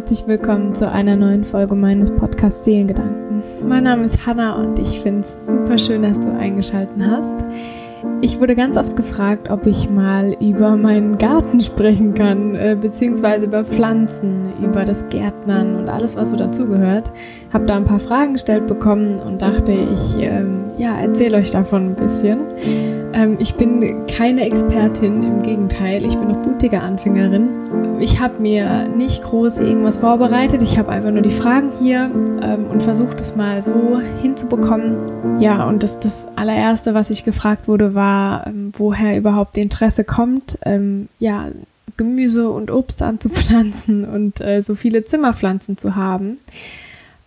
[0.00, 3.42] herzlich willkommen zu einer neuen Folge meines Podcasts Seelengedanken.
[3.68, 7.34] Mein Name ist Hanna und ich finde es super schön, dass du eingeschaltet hast.
[8.22, 13.44] Ich wurde ganz oft gefragt, ob ich mal über meinen Garten sprechen kann, äh, beziehungsweise
[13.44, 17.12] über Pflanzen, über das Gärtnern und alles, was so dazugehört.
[17.52, 21.88] Habe da ein paar Fragen gestellt bekommen und dachte, ich ähm, ja, erzähle euch davon
[21.90, 22.38] ein bisschen.
[23.12, 27.89] Ähm, ich bin keine Expertin, im Gegenteil, ich bin noch blutige Anfängerin.
[28.00, 32.10] Ich habe mir nicht groß irgendwas vorbereitet, ich habe einfach nur die Fragen hier
[32.42, 35.38] ähm, und versucht es mal so hinzubekommen.
[35.38, 40.58] Ja, und das, das allererste, was ich gefragt wurde, war, ähm, woher überhaupt Interesse kommt,
[40.64, 41.48] ähm, ja,
[41.98, 46.38] Gemüse und Obst anzupflanzen und äh, so viele Zimmerpflanzen zu haben.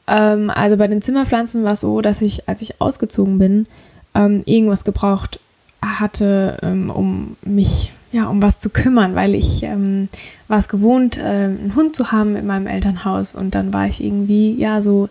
[0.07, 3.67] Ähm, also bei den Zimmerpflanzen war es so, dass ich, als ich ausgezogen bin,
[4.15, 5.39] ähm, irgendwas gebraucht
[5.83, 10.07] hatte, ähm, um mich, ja, um was zu kümmern, weil ich ähm,
[10.47, 14.01] war es gewohnt, äh, einen Hund zu haben in meinem Elternhaus und dann war ich
[14.01, 15.09] irgendwie, ja, so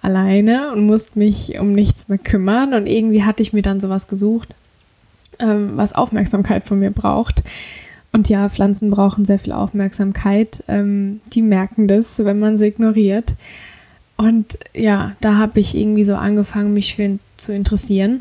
[0.00, 4.06] alleine und musste mich um nichts mehr kümmern und irgendwie hatte ich mir dann sowas
[4.06, 4.54] gesucht,
[5.40, 7.42] ähm, was Aufmerksamkeit von mir braucht.
[8.12, 10.62] Und ja, Pflanzen brauchen sehr viel Aufmerksamkeit.
[10.68, 13.34] Ähm, die merken das, wenn man sie ignoriert.
[14.16, 18.20] Und ja, da habe ich irgendwie so angefangen, mich für zu interessieren.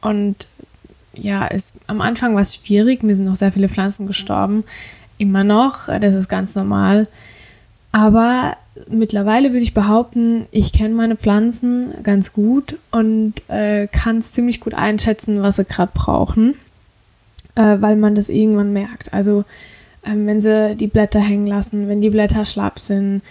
[0.00, 0.48] Und
[1.16, 3.02] ja, es, am Anfang war es schwierig.
[3.02, 4.64] Mir sind noch sehr viele Pflanzen gestorben.
[5.18, 5.86] Immer noch.
[5.86, 7.08] Das ist ganz normal.
[7.92, 8.56] Aber
[8.88, 14.60] mittlerweile würde ich behaupten, ich kenne meine Pflanzen ganz gut und äh, kann es ziemlich
[14.60, 16.54] gut einschätzen, was sie gerade brauchen,
[17.54, 19.12] äh, weil man das irgendwann merkt.
[19.12, 19.44] Also
[20.04, 23.22] ähm, wenn sie die Blätter hängen lassen, wenn die Blätter schlapp sind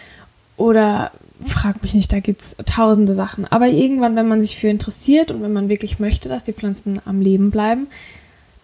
[0.56, 1.12] oder
[1.44, 3.46] frag mich nicht, da gibt es tausende Sachen.
[3.46, 7.00] Aber irgendwann, wenn man sich für interessiert und wenn man wirklich möchte, dass die Pflanzen
[7.06, 7.88] am Leben bleiben,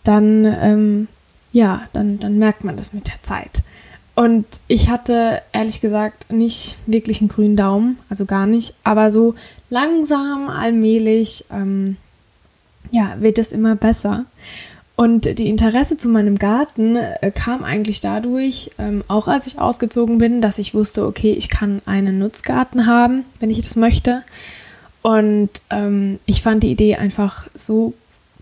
[0.03, 1.08] dann, ähm,
[1.52, 3.64] ja, dann, dann merkt man das mit der Zeit.
[4.15, 9.36] Und ich hatte ehrlich gesagt nicht wirklich einen grünen Daumen, also gar nicht, aber so
[9.70, 11.95] langsam, allmählich, ähm,
[12.92, 14.25] ja, wird es immer besser.
[14.99, 20.17] Und die Interesse zu meinem Garten äh, kam eigentlich dadurch, ähm, auch als ich ausgezogen
[20.17, 24.23] bin, dass ich wusste, okay, ich kann einen Nutzgarten haben, wenn ich das möchte.
[25.02, 27.93] Und ähm, ich fand die Idee einfach so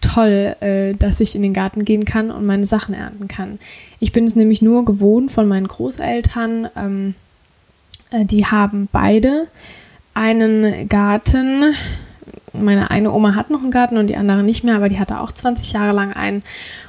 [0.01, 3.59] toll, äh, dass ich in den Garten gehen kann und meine Sachen ernten kann.
[3.99, 6.69] Ich bin es nämlich nur gewohnt von meinen Großeltern.
[6.75, 7.13] Ähm,
[8.09, 9.45] äh, die haben beide
[10.15, 11.75] einen Garten
[12.53, 15.19] meine eine Oma hat noch einen Garten und die andere nicht mehr, aber die hatte
[15.19, 16.43] auch 20 Jahre lang einen.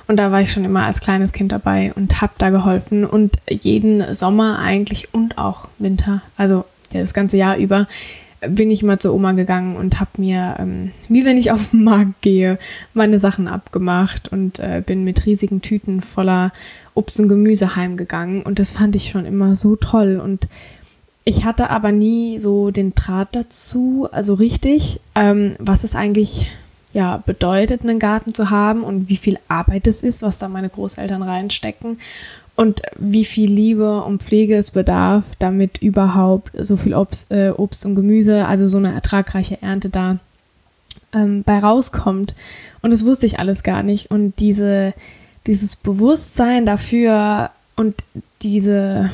[0.07, 3.05] Und da war ich schon immer als kleines Kind dabei und habe da geholfen.
[3.05, 7.87] Und jeden Sommer eigentlich und auch Winter, also das ganze Jahr über,
[8.41, 11.83] bin ich immer zur Oma gegangen und habe mir, ähm, wie wenn ich auf den
[11.83, 12.59] Markt gehe,
[12.95, 16.53] meine Sachen abgemacht und äh, bin mit riesigen Tüten voller
[16.95, 18.43] Obst und Gemüse heimgegangen.
[18.43, 20.21] Und das fand ich schon immer so toll.
[20.23, 20.49] Und
[21.29, 26.51] ich hatte aber nie so den Draht dazu, also richtig, ähm, was es eigentlich
[26.95, 30.71] ja, bedeutet, einen Garten zu haben und wie viel Arbeit es ist, was da meine
[30.71, 31.99] Großeltern reinstecken
[32.57, 37.85] und wie viel Liebe und Pflege es bedarf, damit überhaupt so viel Obst, äh, Obst
[37.85, 40.21] und Gemüse, also so eine ertragreiche Ernte da
[41.13, 42.35] ähm, bei rauskommt.
[42.81, 44.11] Und das wusste ich alles gar nicht.
[44.11, 44.95] Und diese,
[45.47, 47.97] dieses Bewusstsein dafür und
[48.41, 49.11] diese,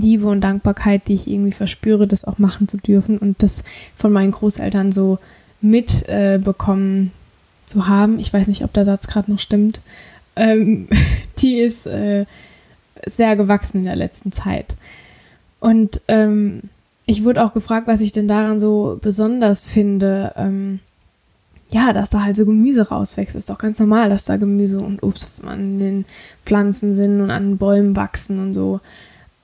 [0.00, 3.64] Liebe und Dankbarkeit, die ich irgendwie verspüre, das auch machen zu dürfen und das
[3.96, 5.18] von meinen Großeltern so
[5.60, 8.18] mitbekommen äh, zu haben.
[8.18, 9.80] Ich weiß nicht, ob der Satz gerade noch stimmt.
[10.36, 10.88] Ähm,
[11.38, 12.26] die ist äh,
[13.06, 14.76] sehr gewachsen in der letzten Zeit.
[15.60, 16.62] Und ähm,
[17.06, 20.32] ich wurde auch gefragt, was ich denn daran so besonders finde.
[20.36, 20.80] Ähm,
[21.70, 23.36] ja, dass da halt so Gemüse rauswächst.
[23.36, 26.04] Ist doch ganz normal, dass da Gemüse und Obst an den
[26.44, 28.80] Pflanzen sind und an Bäumen wachsen und so.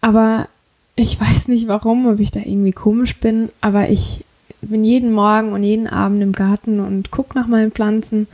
[0.04, 0.48] Aber
[0.96, 4.22] ich weiß nicht warum, ob ich da irgendwie komisch bin, aber ich
[4.60, 8.28] bin jeden Morgen und jeden Abend im Garten und gucke nach meinen Pflanzen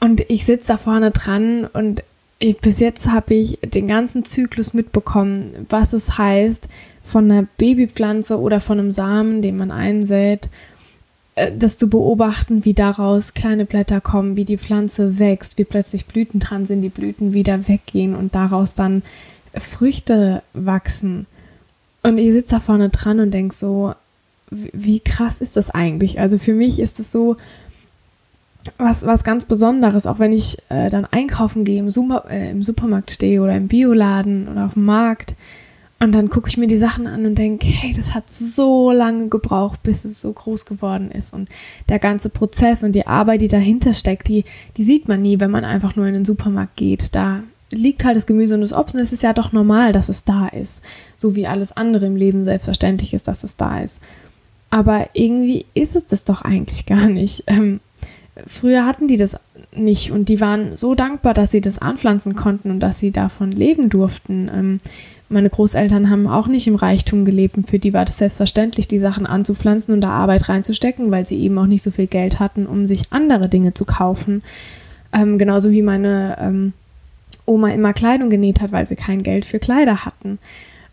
[0.00, 2.02] und ich sitze da vorne dran und
[2.38, 6.68] ich, bis jetzt habe ich den ganzen Zyklus mitbekommen, was es heißt,
[7.02, 10.48] von einer Babypflanze oder von einem Samen, den man einsät,
[11.34, 16.06] äh, das zu beobachten, wie daraus kleine Blätter kommen, wie die Pflanze wächst, wie plötzlich
[16.06, 19.02] Blüten dran sind, die Blüten wieder weggehen und daraus dann
[19.60, 21.26] Früchte wachsen.
[22.02, 23.94] Und ich sitze da vorne dran und denke so,
[24.50, 26.20] wie krass ist das eigentlich?
[26.20, 27.36] Also für mich ist es so
[28.76, 32.62] was, was ganz Besonderes, auch wenn ich äh, dann einkaufen gehe, im, Super, äh, im
[32.62, 35.36] Supermarkt stehe oder im Bioladen oder auf dem Markt.
[36.00, 39.28] Und dann gucke ich mir die Sachen an und denke, hey, das hat so lange
[39.28, 41.34] gebraucht, bis es so groß geworden ist.
[41.34, 41.48] Und
[41.88, 44.44] der ganze Prozess und die Arbeit, die dahinter steckt, die,
[44.76, 47.16] die sieht man nie, wenn man einfach nur in den Supermarkt geht.
[47.16, 50.08] Da liegt halt das Gemüse und das Obst und es ist ja doch normal, dass
[50.08, 50.82] es da ist.
[51.16, 54.00] So wie alles andere im Leben selbstverständlich ist, dass es da ist.
[54.70, 57.44] Aber irgendwie ist es das doch eigentlich gar nicht.
[57.46, 57.80] Ähm,
[58.46, 59.36] früher hatten die das
[59.74, 63.52] nicht und die waren so dankbar, dass sie das anpflanzen konnten und dass sie davon
[63.52, 64.50] leben durften.
[64.52, 64.80] Ähm,
[65.30, 68.98] meine Großeltern haben auch nicht im Reichtum gelebt und für die war das selbstverständlich, die
[68.98, 72.66] Sachen anzupflanzen und da Arbeit reinzustecken, weil sie eben auch nicht so viel Geld hatten,
[72.66, 74.42] um sich andere Dinge zu kaufen.
[75.12, 76.72] Ähm, genauso wie meine ähm,
[77.48, 80.38] Oma immer Kleidung genäht hat, weil sie kein Geld für Kleider hatten.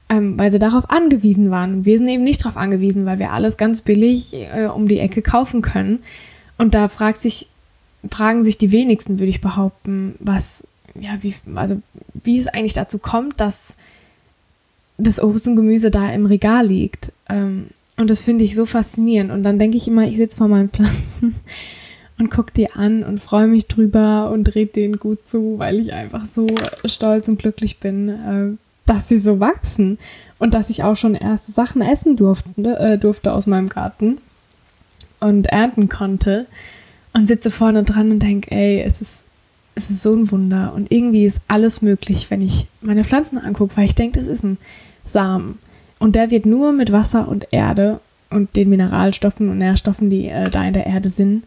[0.07, 1.83] Ähm, weil sie darauf angewiesen waren.
[1.83, 5.23] wir sind eben nicht darauf angewiesen, weil wir alles ganz billig äh, um die Ecke
[5.23, 6.03] kaufen können.
[6.59, 7.47] Und da fragt sich,
[8.07, 11.81] fragen sich die wenigsten, würde ich behaupten, was, ja, wie, also
[12.13, 13.77] wie es eigentlich dazu kommt, dass
[14.99, 17.11] das Obst und Gemüse da im Regal liegt.
[17.27, 19.31] Ähm, und das finde ich so faszinierend.
[19.31, 21.35] Und dann denke ich immer, ich sitze vor meinen Pflanzen
[22.17, 25.93] und gucke die an und freue mich drüber und drehe denen gut zu, weil ich
[25.93, 26.47] einfach so
[26.85, 29.97] stolz und glücklich bin, äh, dass sie so wachsen
[30.39, 34.19] und dass ich auch schon erste Sachen essen durfte, äh, durfte aus meinem Garten
[35.19, 36.45] und ernten konnte
[37.13, 39.23] und sitze vorne dran und denke, ey, es ist,
[39.75, 43.75] es ist so ein Wunder und irgendwie ist alles möglich, wenn ich meine Pflanzen angucke,
[43.75, 44.57] weil ich denke, das ist ein
[45.03, 45.57] Samen
[45.99, 50.49] und der wird nur mit Wasser und Erde und den Mineralstoffen und Nährstoffen, die äh,
[50.49, 51.43] da in der Erde sind,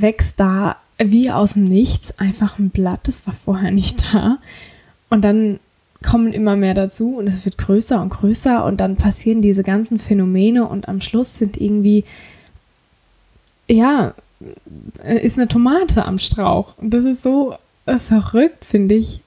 [0.00, 4.38] wächst da wie aus dem Nichts einfach ein Blatt, das war vorher nicht da.
[5.08, 5.60] Und dann
[6.02, 9.98] kommen immer mehr dazu und es wird größer und größer und dann passieren diese ganzen
[9.98, 12.04] Phänomene und am Schluss sind irgendwie,
[13.68, 14.14] ja,
[15.20, 16.78] ist eine Tomate am Strauch.
[16.78, 17.54] Und das ist so
[17.86, 19.20] äh, verrückt, finde ich.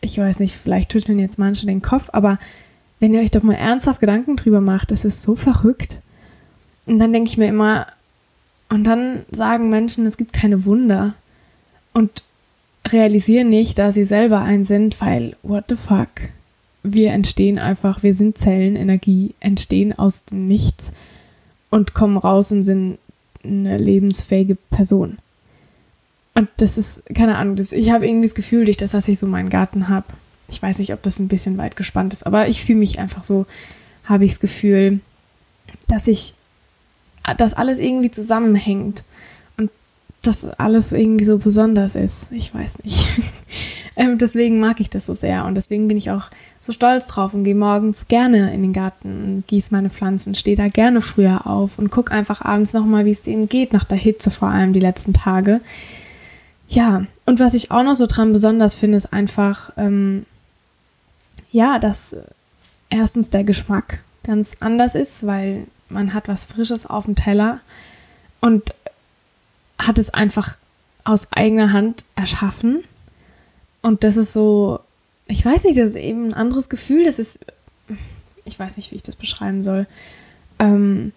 [0.00, 2.38] Ich weiß nicht, vielleicht schütteln jetzt manche den Kopf, aber
[2.98, 6.00] wenn ihr euch doch mal ernsthaft Gedanken drüber macht, das ist so verrückt.
[6.86, 7.86] Und dann denke ich mir immer,
[8.68, 11.14] und dann sagen Menschen, es gibt keine Wunder.
[11.92, 12.22] Und
[12.86, 16.08] realisieren nicht, da sie selber ein sind, weil, what the fuck?
[16.82, 20.92] Wir entstehen einfach, wir sind Zellen, Energie, entstehen aus dem Nichts
[21.70, 22.98] und kommen raus und sind
[23.42, 25.18] eine lebensfähige Person.
[26.34, 29.18] Und das ist, keine Ahnung, das, ich habe irgendwie das Gefühl, durch das, was ich
[29.18, 30.06] so meinen Garten habe,
[30.48, 33.24] ich weiß nicht, ob das ein bisschen weit gespannt ist, aber ich fühle mich einfach
[33.24, 33.46] so,
[34.04, 35.00] habe ich das Gefühl,
[35.88, 36.34] dass ich,
[37.34, 39.02] dass alles irgendwie zusammenhängt
[40.26, 42.32] dass alles irgendwie so besonders ist.
[42.32, 43.06] Ich weiß nicht.
[43.96, 46.30] ähm, deswegen mag ich das so sehr und deswegen bin ich auch
[46.60, 50.56] so stolz drauf und gehe morgens gerne in den Garten und gieße meine Pflanzen, stehe
[50.56, 53.98] da gerne früher auf und gucke einfach abends nochmal, wie es denen geht, nach der
[53.98, 55.60] Hitze vor allem die letzten Tage.
[56.68, 60.26] Ja, und was ich auch noch so dran besonders finde, ist einfach, ähm,
[61.52, 62.16] ja, dass
[62.90, 67.60] erstens der Geschmack ganz anders ist, weil man hat was Frisches auf dem Teller
[68.40, 68.74] und
[69.78, 70.56] hat es einfach
[71.04, 72.82] aus eigener Hand erschaffen.
[73.82, 74.80] Und das ist so,
[75.28, 77.04] ich weiß nicht, das ist eben ein anderes Gefühl.
[77.04, 77.46] Das ist,
[78.44, 79.86] ich weiß nicht, wie ich das beschreiben soll.
[80.58, 81.12] Ähm,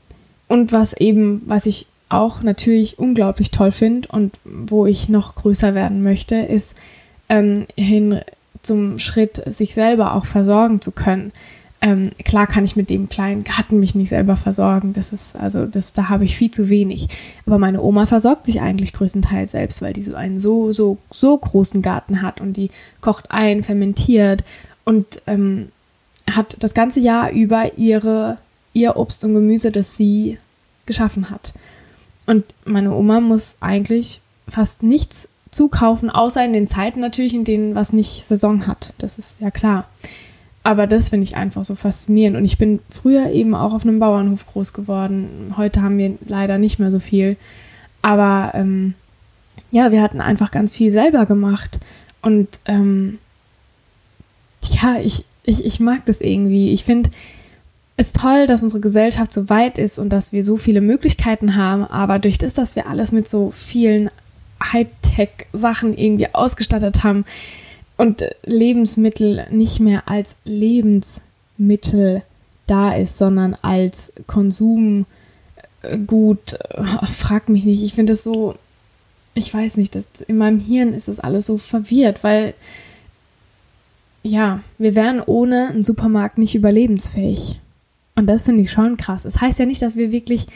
[0.47, 5.75] und was eben, was ich auch natürlich unglaublich toll finde und wo ich noch größer
[5.75, 6.75] werden möchte, ist
[7.29, 8.21] ähm, hin
[8.61, 11.31] zum Schritt, sich selber auch versorgen zu können.
[11.81, 14.91] Ähm, klar kann ich mit dem kleinen Garten mich nicht selber versorgen.
[14.93, 17.07] Das ist, also, das, da habe ich viel zu wenig.
[17.45, 21.37] Aber meine Oma versorgt sich eigentlich größtenteils selbst, weil die so einen so, so, so
[21.37, 22.69] großen Garten hat und die
[22.99, 24.43] kocht ein, fermentiert
[24.83, 25.69] und ähm,
[26.29, 28.37] hat das ganze Jahr über ihre,
[28.73, 30.37] ihr Obst und Gemüse, das sie
[30.85, 31.53] geschaffen hat.
[32.25, 37.75] Und meine Oma muss eigentlich fast nichts zukaufen, außer in den Zeiten natürlich, in denen
[37.75, 38.93] was nicht Saison hat.
[38.97, 39.87] Das ist ja klar.
[40.63, 42.37] Aber das finde ich einfach so faszinierend.
[42.37, 45.53] Und ich bin früher eben auch auf einem Bauernhof groß geworden.
[45.57, 47.37] Heute haben wir leider nicht mehr so viel.
[48.01, 48.93] Aber ähm,
[49.71, 51.79] ja, wir hatten einfach ganz viel selber gemacht.
[52.21, 53.19] Und ähm,
[54.69, 56.71] ja, ich, ich, ich mag das irgendwie.
[56.71, 57.09] Ich finde
[57.95, 61.85] es toll, dass unsere Gesellschaft so weit ist und dass wir so viele Möglichkeiten haben.
[61.85, 64.09] Aber durch das, dass wir alles mit so vielen
[64.61, 67.25] Hightech-Sachen irgendwie ausgestattet haben,
[67.99, 72.23] und Lebensmittel nicht mehr als Lebensmittel
[72.65, 75.05] da ist, sondern als Konsumgut.
[77.11, 78.55] Frag mich nicht, ich finde es so,
[79.35, 82.53] ich weiß nicht, das, in meinem Hirn ist das alles so verwirrt, weil
[84.23, 87.59] ja, wir wären ohne einen Supermarkt nicht überlebensfähig.
[88.15, 89.25] Und das finde ich schon krass.
[89.25, 90.47] Es das heißt ja nicht, dass wir wirklich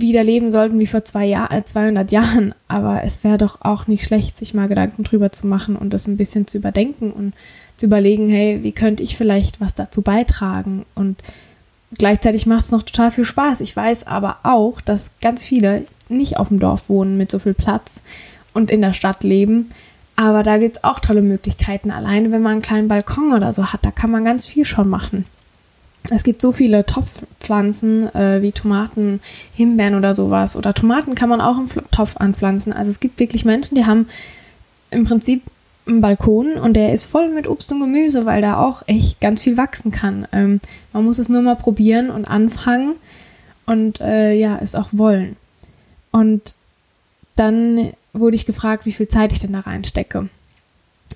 [0.00, 2.54] wieder leben sollten wie vor zwei Jahr, äh, 200 Jahren.
[2.68, 6.06] Aber es wäre doch auch nicht schlecht, sich mal Gedanken drüber zu machen und das
[6.06, 7.34] ein bisschen zu überdenken und
[7.76, 10.84] zu überlegen, hey, wie könnte ich vielleicht was dazu beitragen?
[10.94, 11.22] Und
[11.96, 13.60] gleichzeitig macht es noch total viel Spaß.
[13.60, 17.54] Ich weiß aber auch, dass ganz viele nicht auf dem Dorf wohnen mit so viel
[17.54, 18.00] Platz
[18.52, 19.66] und in der Stadt leben
[20.16, 21.90] Aber da gibt es auch tolle Möglichkeiten.
[21.90, 24.88] Alleine wenn man einen kleinen Balkon oder so hat, da kann man ganz viel schon
[24.88, 25.24] machen.
[26.10, 29.20] Es gibt so viele Topfpflanzen äh, wie Tomaten,
[29.54, 30.56] Himbeeren oder sowas.
[30.56, 32.72] Oder Tomaten kann man auch im Topf anpflanzen.
[32.72, 34.08] Also es gibt wirklich Menschen, die haben
[34.90, 35.42] im Prinzip
[35.86, 39.42] einen Balkon und der ist voll mit Obst und Gemüse, weil da auch echt ganz
[39.42, 40.26] viel wachsen kann.
[40.32, 40.60] Ähm,
[40.92, 42.96] man muss es nur mal probieren und anfangen
[43.66, 45.36] und äh, ja, es auch wollen.
[46.10, 46.54] Und
[47.36, 50.28] dann wurde ich gefragt, wie viel Zeit ich denn da reinstecke.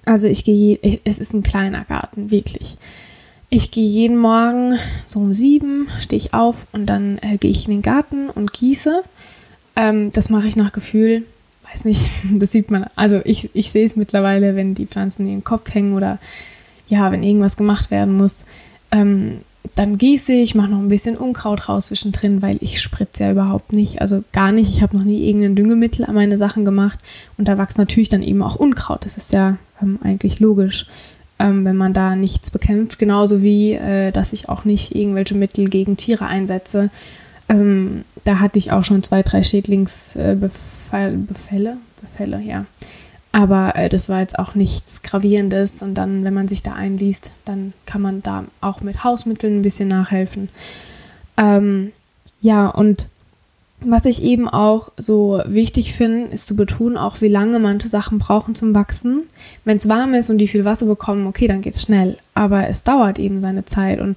[0.05, 2.77] Also ich gehe, es ist ein kleiner Garten, wirklich.
[3.51, 4.75] Ich gehe jeden Morgen
[5.07, 8.53] so um sieben, stehe ich auf und dann äh, gehe ich in den Garten und
[8.53, 9.03] gieße.
[9.75, 11.25] Ähm, das mache ich nach Gefühl.
[11.71, 12.07] Weiß nicht,
[12.39, 12.87] das sieht man.
[12.95, 16.19] Also ich, ich sehe es mittlerweile, wenn die Pflanzen in den Kopf hängen oder
[16.89, 18.45] ja, wenn irgendwas gemacht werden muss.
[18.91, 19.39] Ähm,
[19.75, 23.73] dann gieße ich, mache noch ein bisschen Unkraut raus zwischendrin, weil ich spritze ja überhaupt
[23.73, 24.75] nicht, also gar nicht.
[24.75, 26.99] Ich habe noch nie irgendein Düngemittel an meine Sachen gemacht
[27.37, 29.05] und da wächst natürlich dann eben auch Unkraut.
[29.05, 30.87] Das ist ja ähm, eigentlich logisch,
[31.39, 32.99] ähm, wenn man da nichts bekämpft.
[32.99, 36.91] Genauso wie, äh, dass ich auch nicht irgendwelche Mittel gegen Tiere einsetze.
[37.49, 42.67] Ähm, da hatte ich auch schon zwei, drei Schädlingsbefälle, Befälle, Befälle, ja.
[43.33, 45.83] Aber äh, das war jetzt auch nichts Gravierendes.
[45.83, 49.63] Und dann, wenn man sich da einliest, dann kann man da auch mit Hausmitteln ein
[49.63, 50.49] bisschen nachhelfen.
[51.37, 51.93] Ähm,
[52.41, 53.09] ja, und
[53.81, 58.19] was ich eben auch so wichtig finde, ist zu betonen, auch wie lange manche Sachen
[58.19, 59.23] brauchen zum Wachsen.
[59.65, 62.17] Wenn es warm ist und die viel Wasser bekommen, okay, dann geht es schnell.
[62.35, 64.01] Aber es dauert eben seine Zeit.
[64.01, 64.17] Und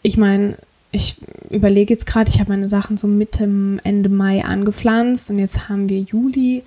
[0.00, 0.56] ich meine,
[0.92, 1.16] ich
[1.50, 3.44] überlege jetzt gerade, ich habe meine Sachen so Mitte,
[3.84, 6.62] Ende Mai angepflanzt und jetzt haben wir Juli.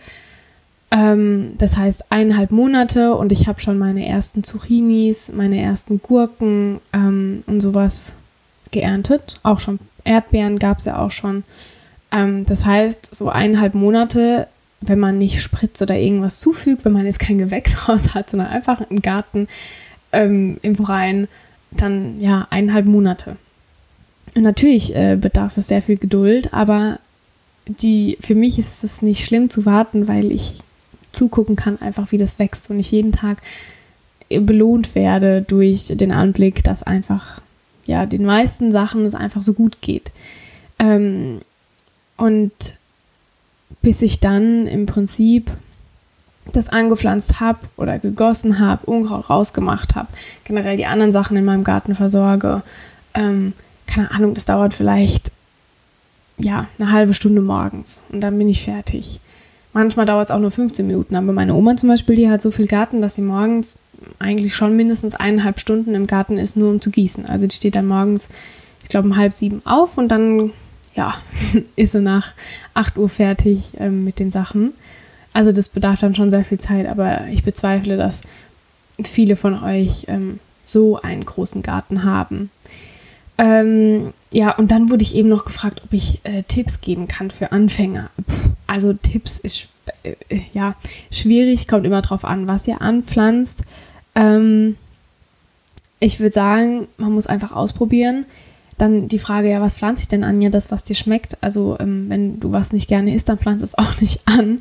[0.91, 6.79] Ähm, das heißt eineinhalb Monate und ich habe schon meine ersten Zucchinis, meine ersten Gurken
[6.93, 8.15] ähm, und sowas
[8.71, 9.39] geerntet.
[9.41, 11.43] Auch schon Erdbeeren gab es ja auch schon.
[12.11, 14.47] Ähm, das heißt, so eineinhalb Monate,
[14.81, 18.81] wenn man nicht spritzt oder irgendwas zufügt, wenn man jetzt kein Gewächshaus hat, sondern einfach
[18.89, 19.47] einen Garten
[20.11, 21.27] ähm, im Freien,
[21.71, 23.37] dann ja eineinhalb Monate.
[24.35, 26.99] Und natürlich äh, bedarf es sehr viel Geduld, aber
[27.67, 30.55] die, für mich ist es nicht schlimm zu warten, weil ich
[31.11, 33.41] zugucken kann, einfach wie das wächst und ich jeden Tag
[34.29, 37.41] belohnt werde durch den Anblick, dass einfach,
[37.85, 40.11] ja, den meisten Sachen es einfach so gut geht.
[40.77, 41.39] Ähm,
[42.19, 42.51] und
[43.81, 45.51] bis ich dann im Prinzip
[46.51, 50.07] das angepflanzt habe oder gegossen habe, Unkraut rausgemacht habe,
[50.43, 52.63] generell die anderen Sachen in meinem Garten versorge,
[53.13, 53.53] ähm,
[53.87, 55.31] keine Ahnung, das dauert vielleicht
[56.37, 59.19] ja eine halbe Stunde morgens und dann bin ich fertig.
[59.73, 62.49] Manchmal dauert es auch nur 15 Minuten, aber meine Oma zum Beispiel, die hat so
[62.49, 63.77] viel Garten, dass sie morgens
[64.17, 67.25] eigentlich schon mindestens eineinhalb Stunden im Garten ist, nur um zu gießen.
[67.27, 68.29] Also die steht dann morgens,
[68.81, 70.51] ich glaube, um halb sieben auf und dann,
[70.99, 71.13] ja,
[71.77, 72.33] ist sie nach
[72.73, 74.73] 8 Uhr fertig ähm, mit den Sachen.
[75.31, 78.23] Also das bedarf dann schon sehr viel Zeit, aber ich bezweifle, dass
[79.01, 82.51] viele von euch ähm, so einen großen Garten haben.
[83.37, 87.31] Ähm, ja, und dann wurde ich eben noch gefragt, ob ich äh, Tipps geben kann
[87.31, 88.09] für Anfänger.
[88.27, 89.69] Puh, also Tipps ist
[90.03, 90.15] äh,
[90.53, 90.75] ja
[91.11, 93.61] schwierig, kommt immer drauf an, was ihr anpflanzt.
[94.15, 94.75] Ähm,
[96.01, 98.25] ich würde sagen, man muss einfach ausprobieren.
[98.79, 100.41] Dann die Frage, ja, was pflanze ich denn an?
[100.41, 101.37] Ja, das, was dir schmeckt.
[101.41, 104.59] Also, ähm, wenn du was nicht gerne isst, dann pflanze es auch nicht an.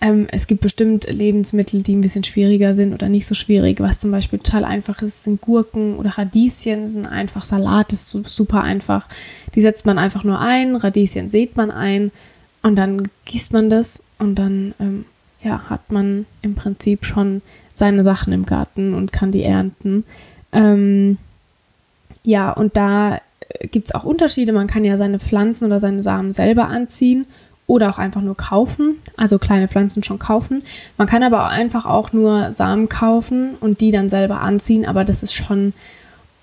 [0.00, 3.80] Ähm, es gibt bestimmt Lebensmittel, die ein bisschen schwieriger sind oder nicht so schwierig.
[3.80, 8.62] Was zum Beispiel total einfach ist, sind Gurken oder Radieschen, sind einfach Salat, ist super
[8.62, 9.08] einfach.
[9.54, 12.12] Die setzt man einfach nur ein, Radieschen sät man ein
[12.62, 15.04] und dann gießt man das und dann ähm,
[15.42, 17.42] ja, hat man im Prinzip schon
[17.74, 20.04] seine Sachen im Garten und kann die ernten.
[20.52, 21.18] Ähm,
[22.22, 23.20] ja, und da
[23.70, 24.52] gibt es auch Unterschiede.
[24.52, 27.26] Man kann ja seine Pflanzen oder seine Samen selber anziehen
[27.66, 30.62] oder auch einfach nur kaufen, also kleine Pflanzen schon kaufen.
[30.96, 35.04] Man kann aber auch einfach auch nur Samen kaufen und die dann selber anziehen, aber
[35.04, 35.74] das ist schon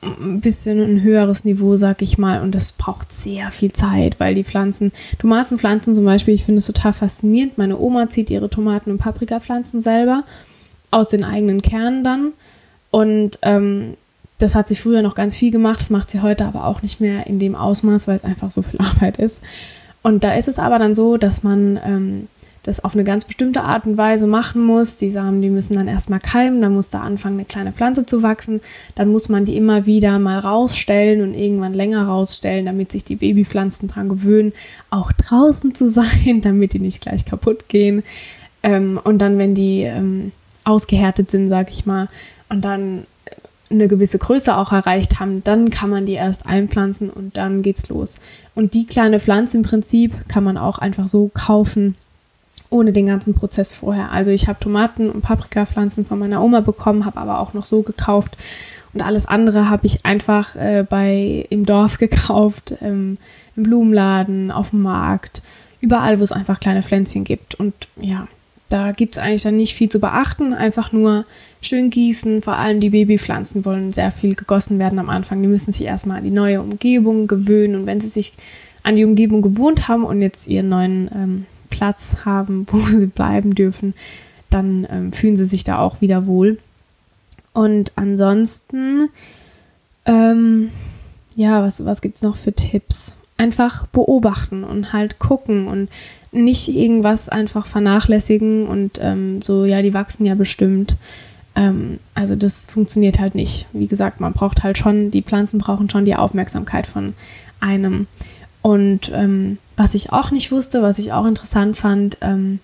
[0.03, 4.35] ein bisschen ein höheres Niveau, sag ich mal, und das braucht sehr viel Zeit, weil
[4.35, 7.57] die Pflanzen, Tomatenpflanzen zum Beispiel, ich finde es total faszinierend.
[7.57, 10.23] Meine Oma zieht ihre Tomaten- und Paprikapflanzen selber
[10.91, 12.33] aus den eigenen Kernen dann
[12.91, 13.95] und ähm,
[14.37, 16.99] das hat sie früher noch ganz viel gemacht, das macht sie heute aber auch nicht
[16.99, 19.41] mehr in dem Ausmaß, weil es einfach so viel Arbeit ist.
[20.01, 22.27] Und da ist es aber dann so, dass man ähm,
[22.65, 24.97] das auf eine ganz bestimmte Art und Weise machen muss.
[24.97, 28.23] Die Samen, die müssen dann erstmal keimen, dann muss da anfangen, eine kleine Pflanze zu
[28.23, 28.61] wachsen.
[28.95, 33.15] Dann muss man die immer wieder mal rausstellen und irgendwann länger rausstellen, damit sich die
[33.15, 34.53] Babypflanzen daran gewöhnen,
[34.89, 38.03] auch draußen zu sein, damit die nicht gleich kaputt gehen.
[38.63, 40.31] Ähm, und dann, wenn die ähm,
[40.63, 42.09] ausgehärtet sind, sag ich mal,
[42.49, 43.05] und dann
[43.69, 47.89] eine gewisse Größe auch erreicht haben, dann kann man die erst einpflanzen und dann geht's
[47.89, 48.17] los.
[48.53, 51.95] Und die kleine Pflanze im Prinzip kann man auch einfach so kaufen
[52.69, 54.11] ohne den ganzen Prozess vorher.
[54.11, 57.81] Also ich habe Tomaten und Paprikapflanzen von meiner Oma bekommen, habe aber auch noch so
[57.81, 58.37] gekauft.
[58.93, 63.17] Und alles andere habe ich einfach äh, bei im Dorf gekauft, ähm,
[63.55, 65.41] im Blumenladen, auf dem Markt,
[65.79, 67.55] überall, wo es einfach kleine Pflänzchen gibt.
[67.55, 68.27] Und ja,
[68.69, 71.25] da gibt es eigentlich dann nicht viel zu beachten, einfach nur
[71.61, 72.41] schön gießen.
[72.41, 75.41] Vor allem die Babypflanzen wollen sehr viel gegossen werden am Anfang.
[75.41, 77.75] Die müssen sich erstmal an die neue Umgebung gewöhnen.
[77.75, 78.33] Und wenn sie sich
[78.83, 83.53] an die Umgebung gewohnt haben und jetzt ihren neuen ähm, Platz haben, wo sie bleiben
[83.53, 83.93] dürfen,
[84.49, 86.57] dann ähm, fühlen sie sich da auch wieder wohl.
[87.53, 89.09] Und ansonsten,
[90.05, 90.71] ähm,
[91.35, 93.17] ja, was, was gibt es noch für Tipps?
[93.37, 95.89] Einfach beobachten und halt gucken und
[96.35, 100.97] nicht irgendwas einfach vernachlässigen und ähm, so, ja, die wachsen ja bestimmt.
[101.55, 103.65] Ähm, also das funktioniert halt nicht.
[103.73, 107.13] Wie gesagt, man braucht halt schon, die Pflanzen brauchen schon die Aufmerksamkeit von
[107.59, 108.07] einem.
[108.61, 112.59] Und ähm, was ich auch nicht wusste, was ich auch interessant fand, ähm,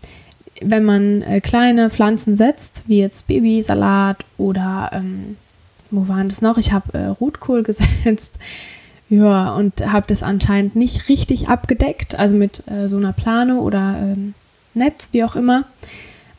[0.61, 5.37] wenn man äh, kleine Pflanzen setzt, wie jetzt Babysalat oder ähm,
[5.89, 6.57] wo waren das noch?
[6.57, 8.37] Ich habe äh, Rotkohl gesetzt.
[9.11, 13.97] Ja, und habe das anscheinend nicht richtig abgedeckt, also mit äh, so einer Plane oder
[14.01, 14.33] ähm,
[14.73, 15.65] Netz, wie auch immer.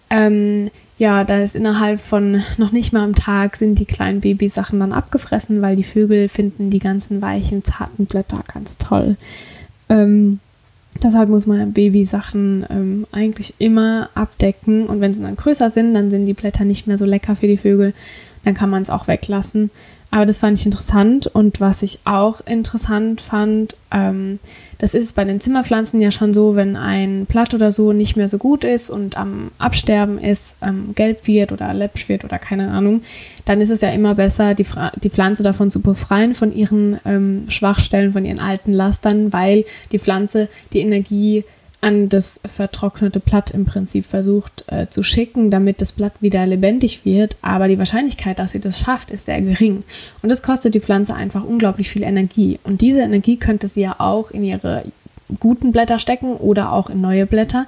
[0.09, 4.81] Ähm, ja, da ist innerhalb von noch nicht mal am Tag sind die kleinen Babysachen
[4.81, 9.17] dann abgefressen, weil die Vögel finden die ganzen weichen, zarten Blätter ganz toll.
[9.91, 10.41] Ähm,
[11.03, 16.09] deshalb muss man Babysachen ähm, eigentlich immer abdecken und wenn sie dann größer sind, dann
[16.09, 17.93] sind die Blätter nicht mehr so lecker für die Vögel.
[18.45, 19.71] Dann kann man es auch weglassen.
[20.13, 21.27] Aber das fand ich interessant.
[21.27, 24.39] Und was ich auch interessant fand, ähm,
[24.77, 28.29] das ist bei den Zimmerpflanzen ja schon so, wenn ein Blatt oder so nicht mehr
[28.29, 32.71] so gut ist und am Absterben ist, ähm, gelb wird oder läppsch wird oder keine
[32.73, 33.03] Ahnung,
[33.47, 34.67] dann ist es ja immer besser, die,
[35.03, 39.99] die Pflanze davon zu befreien, von ihren ähm, Schwachstellen, von ihren alten Lastern, weil die
[39.99, 41.45] Pflanze die Energie
[41.83, 47.05] an das vertrocknete Blatt im Prinzip versucht äh, zu schicken, damit das Blatt wieder lebendig
[47.05, 47.37] wird.
[47.43, 49.81] Aber die Wahrscheinlichkeit, dass sie das schafft, ist sehr gering.
[50.23, 52.61] Und das kostet die Pflanze einfach unglaublich viel Energie.
[52.63, 54.85] Und diese Energie könnte sie ja auch in ihre
[55.41, 57.67] guten Blätter stecken oder auch in neue Blätter.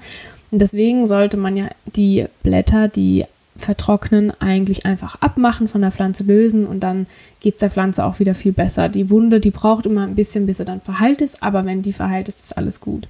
[0.53, 3.24] Und deswegen sollte man ja die Blätter, die
[3.57, 7.07] vertrocknen, eigentlich einfach abmachen, von der Pflanze lösen und dann
[7.40, 8.88] geht es der Pflanze auch wieder viel besser.
[8.88, 11.92] Die Wunde, die braucht immer ein bisschen, bis sie dann verheilt ist, aber wenn die
[11.92, 13.07] verheilt ist, ist alles gut.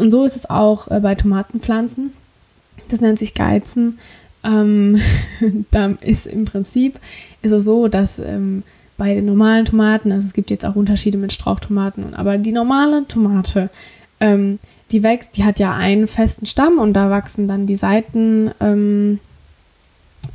[0.00, 2.12] Und so ist es auch äh, bei Tomatenpflanzen.
[2.88, 3.98] Das nennt sich Geizen.
[4.42, 5.00] Ähm,
[5.70, 6.98] da ist im Prinzip
[7.42, 8.62] ist es so, dass ähm,
[8.96, 13.06] bei den normalen Tomaten, also es gibt jetzt auch Unterschiede mit Strauchtomaten, aber die normale
[13.08, 13.70] Tomate,
[14.20, 14.58] ähm,
[14.90, 18.50] die wächst, die hat ja einen festen Stamm und da wachsen dann die Seiten.
[18.60, 19.20] Ähm,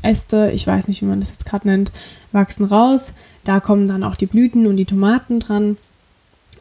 [0.02, 1.92] ich weiß nicht, wie man das jetzt gerade nennt,
[2.32, 3.14] wachsen raus.
[3.44, 5.78] Da kommen dann auch die Blüten und die Tomaten dran.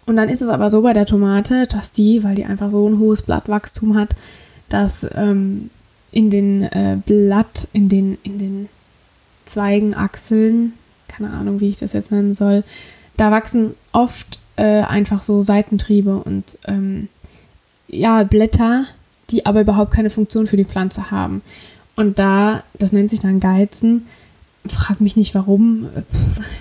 [0.06, 2.88] Und dann ist es aber so bei der Tomate, dass die, weil die einfach so
[2.88, 4.14] ein hohes Blattwachstum hat,
[4.68, 5.70] dass ähm,
[6.12, 8.68] in den äh, Blatt, in den, in den
[9.46, 10.74] Zweigenachseln,
[11.08, 12.64] keine Ahnung, wie ich das jetzt nennen soll,
[13.16, 17.08] da wachsen oft äh, einfach so Seitentriebe und ähm,
[17.88, 18.86] ja, Blätter,
[19.30, 21.42] die aber überhaupt keine Funktion für die Pflanze haben.
[21.96, 24.06] Und da, das nennt sich dann Geizen,
[24.66, 25.88] frag mich nicht warum,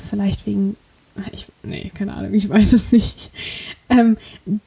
[0.09, 0.75] vielleicht wegen
[1.31, 3.31] ich, nee, keine Ahnung, ich weiß es nicht.
[3.89, 4.17] Ähm,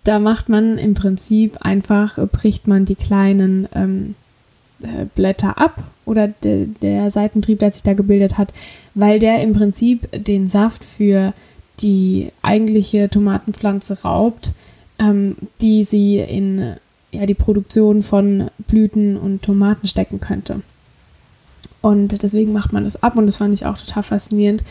[0.05, 4.15] da macht man im Prinzip einfach, bricht man die kleinen ähm,
[4.81, 8.53] äh, Blätter ab oder de, der Seitentrieb, der sich da gebildet hat,
[8.95, 11.33] weil der im Prinzip den Saft für
[11.81, 14.53] die eigentliche Tomatenpflanze raubt,
[14.99, 16.77] ähm, die sie in
[17.13, 20.63] ja, die Produktion von Blüten und Tomaten stecken könnte.
[21.83, 24.65] Und deswegen macht man das ab und das fand ich auch total faszinierend,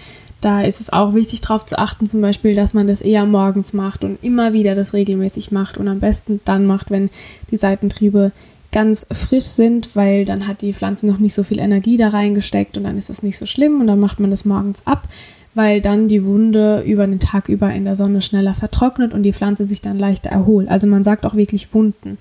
[0.46, 3.74] da ist es auch wichtig darauf zu achten, zum Beispiel, dass man das eher morgens
[3.74, 7.10] macht und immer wieder das regelmäßig macht und am besten dann macht, wenn
[7.50, 8.32] die Seitentriebe
[8.72, 12.78] ganz frisch sind, weil dann hat die Pflanze noch nicht so viel Energie da reingesteckt
[12.78, 15.08] und dann ist das nicht so schlimm und dann macht man das morgens ab,
[15.56, 19.34] weil dann die Wunde über den Tag über in der Sonne schneller vertrocknet und die
[19.34, 20.70] Pflanze sich dann leichter erholt.
[20.70, 22.20] Also man sagt auch wirklich Wunden.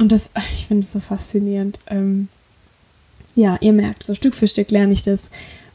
[0.00, 1.78] Und das, ich finde es so faszinierend.
[1.86, 2.26] Ähm,
[3.36, 5.30] ja, ihr merkt, so Stück für Stück lerne ich das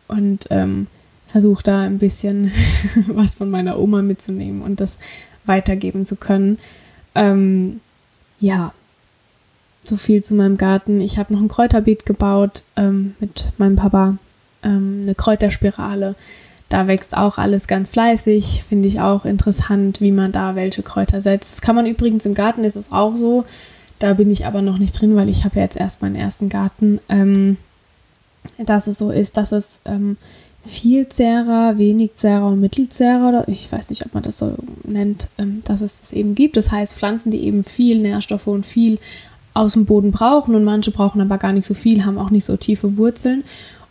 [0.10, 0.88] und ähm,
[1.34, 2.52] versuche da ein bisschen
[3.08, 5.00] was von meiner Oma mitzunehmen und das
[5.46, 6.60] weitergeben zu können.
[7.16, 7.82] Ähm,
[8.40, 8.72] ja,
[9.82, 11.02] so viel zu meinem Garten.
[11.02, 14.18] Ich habe noch ein Kräuterbeet gebaut ähm, mit meinem Papa,
[14.62, 16.14] ähm, eine Kräuterspirale.
[16.70, 18.64] Da wächst auch alles ganz fleißig.
[18.70, 21.52] Finde ich auch interessant, wie man da welche Kräuter setzt.
[21.52, 23.44] Das kann man übrigens im Garten, ist es auch so.
[23.98, 26.50] Da bin ich aber noch nicht drin, weil ich habe ja jetzt erst meinen ersten
[26.50, 27.00] Garten.
[27.10, 27.58] Ähm,
[28.58, 30.18] dass es so ist, dass es ähm,
[30.66, 35.82] Vielzehrer, Wenigzehrer und Mittelzehrer, oder ich weiß nicht, ob man das so nennt, ähm, dass
[35.82, 36.56] es das eben gibt.
[36.56, 38.98] Das heißt Pflanzen, die eben viel Nährstoffe und viel
[39.54, 42.46] aus dem Boden brauchen und manche brauchen aber gar nicht so viel, haben auch nicht
[42.46, 43.44] so tiefe Wurzeln.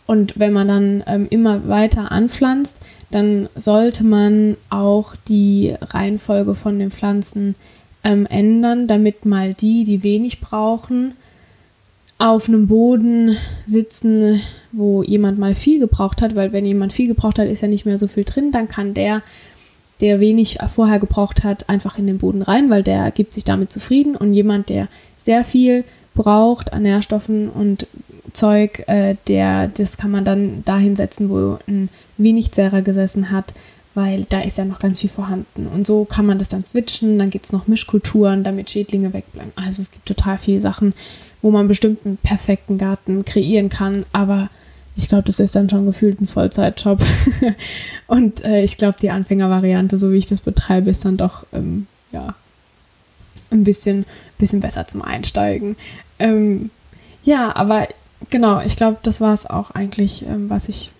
[0.05, 2.77] Und wenn man dann ähm, immer weiter anpflanzt,
[3.11, 7.55] dann sollte man auch die Reihenfolge von den Pflanzen
[8.03, 11.13] ähm, ändern, damit mal die, die wenig brauchen,
[12.17, 14.39] auf einem Boden sitzen,
[14.71, 17.85] wo jemand mal viel gebraucht hat, weil wenn jemand viel gebraucht hat, ist ja nicht
[17.85, 19.21] mehr so viel drin, dann kann der,
[20.01, 23.71] der wenig vorher gebraucht hat, einfach in den Boden rein, weil der gibt sich damit
[23.71, 25.83] zufrieden und jemand, der sehr viel
[26.15, 27.87] braucht an Nährstoffen und
[28.33, 33.53] Zeug, äh, der, das kann man dann dahin setzen, wo ein wenig Zerrer gesessen hat,
[33.95, 35.67] weil da ist ja noch ganz viel vorhanden.
[35.67, 39.51] Und so kann man das dann switchen, dann gibt es noch Mischkulturen, damit Schädlinge wegbleiben.
[39.55, 40.93] Also es gibt total viele Sachen,
[41.43, 44.49] wo man bestimmt einen perfekten Garten kreieren kann, aber
[44.95, 47.03] ich glaube, das ist dann schon gefühlt ein Vollzeitjob.
[48.07, 51.87] und äh, ich glaube, die Anfängervariante, so wie ich das betreibe, ist dann doch ähm,
[52.11, 52.33] ja
[53.51, 54.05] ein bisschen,
[54.37, 55.75] bisschen besser zum Einsteigen.
[56.17, 56.69] Ähm,
[57.23, 57.87] ja, aber
[58.29, 60.91] genau, ich glaube, das war es auch eigentlich, ähm, was ich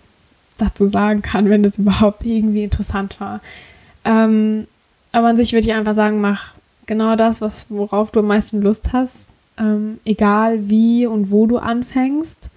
[0.58, 3.40] dazu sagen kann, wenn das überhaupt irgendwie interessant war.
[4.04, 4.66] Ähm,
[5.12, 6.54] aber an sich würde ich einfach sagen, mach
[6.86, 9.30] genau das, was, worauf du am meisten Lust hast.
[9.58, 12.50] Ähm, egal wie und wo du anfängst,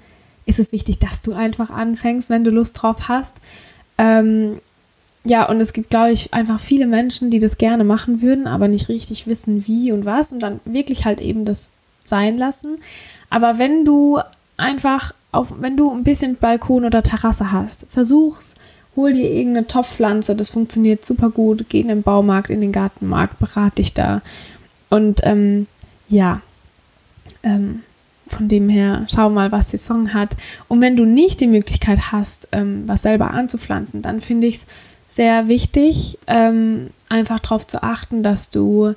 [0.45, 3.38] ist es wichtig, dass du einfach anfängst, wenn du Lust drauf hast.
[3.97, 4.60] Ähm,
[5.23, 8.67] ja, und es gibt, glaube ich, einfach viele Menschen, die das gerne machen würden, aber
[8.67, 11.69] nicht richtig wissen, wie und was und dann wirklich halt eben das
[12.05, 12.77] sein lassen.
[13.29, 14.19] Aber wenn du
[14.55, 18.55] einfach auf, wenn du ein bisschen Balkon oder Terrasse hast, versuch's,
[18.95, 23.38] hol dir irgendeine Topfpflanze, das funktioniert super gut, geh in den Baumarkt, in den Gartenmarkt,
[23.39, 24.21] berate dich da.
[24.89, 25.67] Und ähm,
[26.07, 26.41] ja,
[27.43, 27.84] ähm,
[28.28, 30.36] von dem her, schau mal, was Song hat.
[30.67, 34.67] Und wenn du nicht die Möglichkeit hast, ähm, was selber anzupflanzen, dann finde ich es
[35.08, 38.93] sehr wichtig, ähm, einfach darauf zu achten, dass du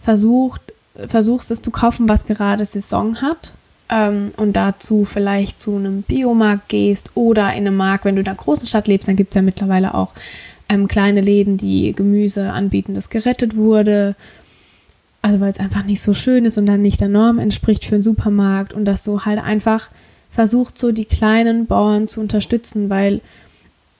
[0.00, 0.60] versucht,
[1.06, 3.52] versuchst, es zu kaufen, was gerade Saison hat.
[3.88, 8.26] Ähm, und dazu vielleicht zu einem Biomarkt gehst oder in einem Markt, wenn du in
[8.26, 10.12] einer großen Stadt lebst, dann gibt es ja mittlerweile auch
[10.68, 14.16] ähm, kleine Läden, die Gemüse anbieten, das gerettet wurde.
[15.22, 17.94] Also weil es einfach nicht so schön ist und dann nicht der Norm entspricht für
[17.94, 19.90] einen Supermarkt und dass du halt einfach
[20.30, 23.20] versuchst, so die kleinen Bauern zu unterstützen, weil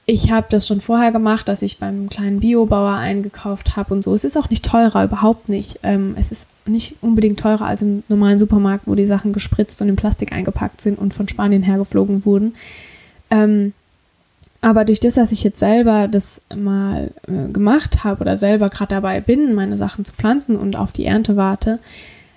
[0.05, 4.13] ich habe das schon vorher gemacht, dass ich beim kleinen Biobauer eingekauft habe und so.
[4.13, 5.79] Es ist auch nicht teurer, überhaupt nicht.
[5.85, 9.89] Ähm, es ist nicht unbedingt teurer als im normalen Supermarkt, wo die Sachen gespritzt und
[9.89, 12.55] in Plastik eingepackt sind und von Spanien hergeflogen wurden.
[13.31, 13.75] Ähm,
[14.63, 18.95] aber durch das, dass ich jetzt selber das mal äh, gemacht habe oder selber gerade
[18.95, 21.81] dabei bin, meine Sachen zu pflanzen und auf die Ernte warte,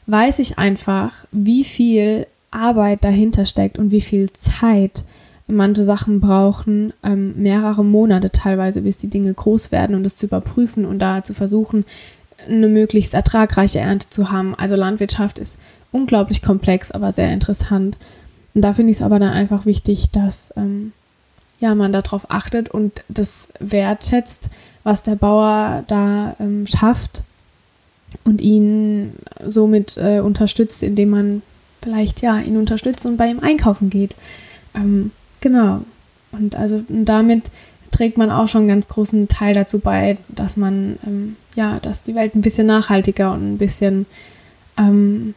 [0.07, 5.05] weiß ich einfach, wie viel Arbeit dahinter steckt und wie viel Zeit
[5.47, 10.25] manche Sachen brauchen ähm, mehrere Monate teilweise, bis die Dinge groß werden und das zu
[10.25, 11.85] überprüfen und da zu versuchen,
[12.47, 14.55] eine möglichst ertragreiche Ernte zu haben.
[14.55, 15.59] Also Landwirtschaft ist
[15.91, 17.97] unglaublich komplex, aber sehr interessant.
[18.55, 20.91] Und da finde ich es aber dann einfach wichtig, dass ähm,
[21.59, 24.49] ja, man darauf achtet und das wertschätzt,
[24.83, 27.23] was der Bauer da ähm, schafft
[28.23, 29.13] und ihn
[29.45, 31.41] somit äh, unterstützt, indem man
[31.81, 34.15] vielleicht ja ihn unterstützt und bei ihm einkaufen geht.
[34.73, 35.11] Ähm,
[35.45, 35.81] Genau.
[36.31, 37.51] Und also und damit
[37.91, 42.01] trägt man auch schon einen ganz großen Teil dazu bei, dass man, ähm, ja, dass
[42.01, 44.07] die Welt ein bisschen nachhaltiger und ein bisschen
[44.75, 45.35] ähm,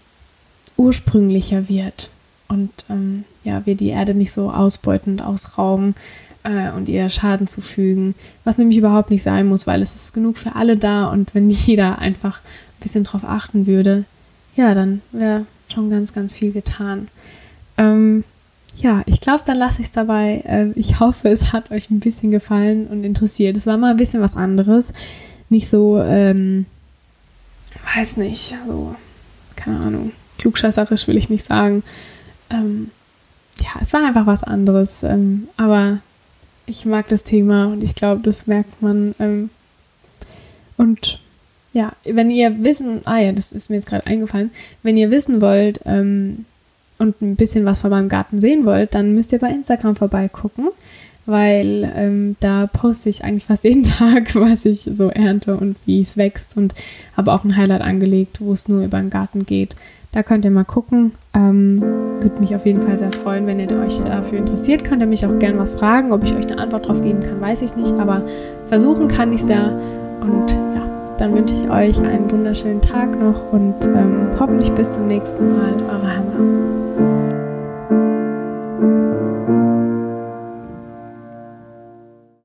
[0.79, 2.09] ursprünglicher wird.
[2.49, 5.95] Und ähm, ja, wir die Erde nicht so ausbeuten und ausrauben
[6.45, 10.39] äh, und ihr Schaden zufügen, was nämlich überhaupt nicht sein muss, weil es ist genug
[10.39, 14.05] für alle da und wenn jeder einfach ein bisschen drauf achten würde,
[14.57, 17.09] ja, dann wäre schon ganz, ganz viel getan.
[17.77, 18.25] Ähm,
[18.79, 20.43] ja, ich glaube, dann lasse ich es dabei.
[20.47, 23.57] Ähm, ich hoffe, es hat euch ein bisschen gefallen und interessiert.
[23.57, 24.93] Es war mal ein bisschen was anderes.
[25.49, 26.67] Nicht so, ähm,
[27.95, 28.95] weiß nicht, so,
[29.57, 31.83] keine Ahnung, klugscheißerisch will ich nicht sagen.
[32.51, 32.91] Ähm,
[33.59, 35.03] ja, es war einfach was anderes.
[35.03, 35.99] Ähm, aber
[36.67, 39.15] ich mag das Thema und ich glaube, das merkt man.
[39.19, 39.51] Ähm,
[40.77, 41.21] und
[41.73, 44.51] ja, wenn ihr wissen, ah ja, das ist mir jetzt gerade eingefallen,
[44.83, 46.47] wenn ihr wissen wollt, ähm,
[46.99, 50.69] und ein bisschen was von meinem Garten sehen wollt, dann müsst ihr bei Instagram vorbeigucken,
[51.29, 56.01] weil ähm, da poste ich eigentlich fast jeden Tag, was ich so ernte und wie
[56.01, 56.75] es wächst und
[57.17, 59.77] habe auch ein Highlight angelegt, wo es nur über den Garten geht.
[60.13, 61.13] Da könnt ihr mal gucken.
[61.35, 64.85] Ähm, Würde mich auf jeden Fall sehr freuen, wenn ihr euch dafür interessiert.
[64.85, 66.13] Könnt ihr mich auch gerne was fragen.
[66.13, 67.93] Ob ich euch eine Antwort drauf geben kann, weiß ich nicht.
[67.95, 68.23] Aber
[68.65, 69.69] versuchen kann ich es ja.
[70.23, 75.09] Und ja, dann wünsche ich euch einen wunderschönen Tag noch und ähm, hoffentlich bis zum
[75.09, 75.75] nächsten Mal.
[75.91, 76.78] Eure Hannah.